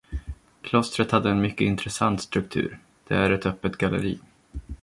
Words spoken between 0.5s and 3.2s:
Klostret hade en mycket intressant struktur– det